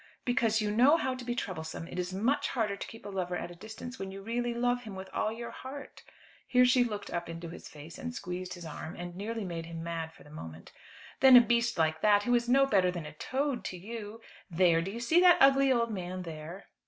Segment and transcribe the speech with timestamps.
[0.25, 1.87] "Because you know how to be troublesome.
[1.87, 4.81] It is much harder to keep a lover at a distance when you really love
[4.81, 6.01] him with all your heart"
[6.47, 9.83] here she looked up into his face and squeezed his arm, and nearly made him
[9.83, 10.71] mad for the moment
[11.19, 14.21] "than a beast like that, who is no better than a toad to you.
[14.49, 16.65] There, do you see that ugly old man there?"